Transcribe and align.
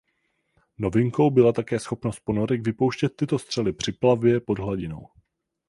Novinkou 0.77 1.29
byla 1.29 1.53
také 1.53 1.79
schopnost 1.79 2.19
ponorek 2.19 2.61
vypouštět 2.65 3.15
tyto 3.15 3.39
střely 3.39 3.73
při 3.73 3.91
plavbě 3.91 4.39
pod 4.39 4.59
hladinou. 4.59 5.07